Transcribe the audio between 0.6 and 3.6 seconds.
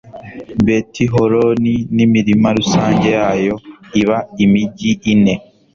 betihoroni n'imirima rusange yayo: